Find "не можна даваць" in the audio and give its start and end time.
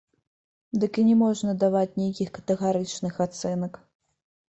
1.09-1.97